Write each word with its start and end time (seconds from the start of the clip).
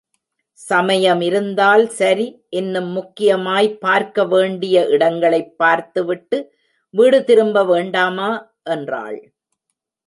சமயமிருந்தால் 0.69 1.85
சரி, 1.87 2.25
இன்னும் 2.49 2.87
முக்கியமாய் 2.87 3.77
பார்க்க 3.77 4.25
வேண்டிய 4.25 4.85
இடங்களைப் 4.87 5.57
பார்த்துவிட்டு 5.57 6.39
வீடு 6.93 7.23
திரும்ப 7.23 7.65
வேண்டாமா? 7.65 8.29
என்றாள். 8.63 9.19